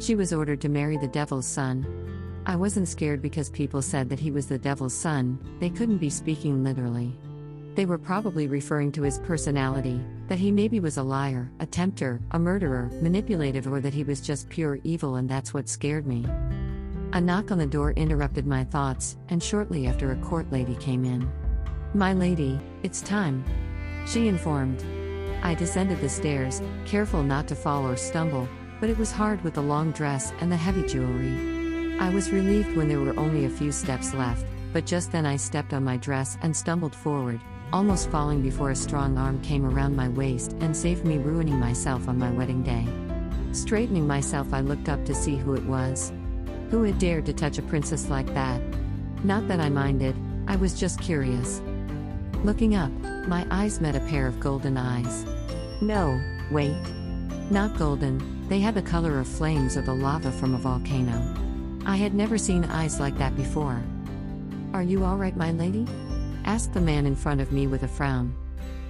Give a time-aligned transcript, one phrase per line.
[0.00, 1.84] She was ordered to marry the devil's son.
[2.46, 6.08] I wasn't scared because people said that he was the devil's son, they couldn't be
[6.08, 7.14] speaking literally.
[7.74, 12.18] They were probably referring to his personality, that he maybe was a liar, a tempter,
[12.30, 16.24] a murderer, manipulative, or that he was just pure evil, and that's what scared me.
[17.12, 21.04] A knock on the door interrupted my thoughts, and shortly after, a court lady came
[21.04, 21.30] in.
[21.92, 23.44] My lady, it's time.
[24.06, 24.82] She informed.
[25.42, 28.48] I descended the stairs, careful not to fall or stumble,
[28.80, 31.98] but it was hard with the long dress and the heavy jewelry.
[32.00, 35.36] I was relieved when there were only a few steps left, but just then I
[35.36, 37.40] stepped on my dress and stumbled forward,
[37.74, 42.08] almost falling before a strong arm came around my waist and saved me ruining myself
[42.08, 42.86] on my wedding day.
[43.52, 46.12] Straightening myself, I looked up to see who it was.
[46.70, 48.62] Who had dared to touch a princess like that?
[49.24, 51.60] Not that I minded, I was just curious.
[52.44, 52.90] Looking up,
[53.28, 55.26] my eyes met a pair of golden eyes.
[55.82, 56.18] No,
[56.50, 56.80] wait.
[57.50, 61.20] Not golden, they had the color of flames or the lava from a volcano.
[61.84, 63.82] I had never seen eyes like that before.
[64.72, 65.84] Are you alright, my lady?
[66.44, 68.32] asked the man in front of me with a frown.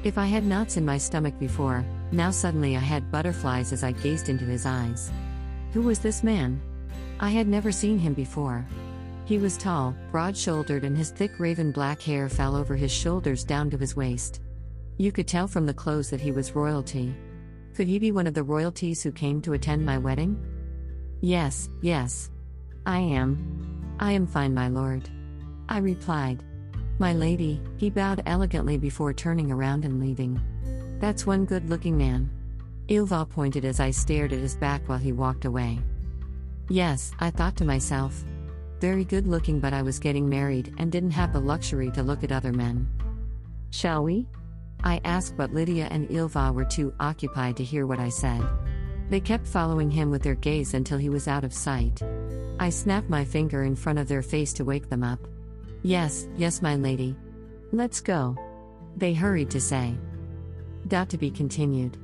[0.05, 3.93] If I had knots in my stomach before, now suddenly I had butterflies as I
[3.93, 5.11] gazed into his eyes.
[5.73, 6.61] Who was this man?
[7.19, 8.67] I had never seen him before.
[9.25, 13.43] He was tall, broad shouldered, and his thick raven black hair fell over his shoulders
[13.43, 14.43] down to his waist.
[14.99, 17.15] You could tell from the clothes that he was royalty.
[17.81, 20.39] Could he be one of the royalties who came to attend my wedding?
[21.23, 22.31] Yes, yes.
[22.85, 23.97] I am.
[23.99, 25.09] I am fine, my lord.
[25.67, 26.45] I replied.
[26.99, 30.39] My lady, he bowed elegantly before turning around and leaving.
[31.01, 32.29] That's one good looking man.
[32.89, 35.79] Ilva pointed as I stared at his back while he walked away.
[36.69, 38.27] Yes, I thought to myself.
[38.79, 42.25] Very good looking, but I was getting married and didn't have the luxury to look
[42.25, 42.87] at other men.
[43.71, 44.29] Shall we?
[44.85, 48.43] I asked, but Lydia and Ilva were too occupied to hear what I said.
[49.09, 52.03] They kept following him with their gaze until he was out of sight.
[52.59, 55.19] I snapped my finger in front of their face to wake them up.
[55.83, 57.17] Yes, yes, my lady.
[57.73, 58.37] Let's go.
[58.97, 59.97] They hurried to say.
[60.89, 61.97] Dot to be continued.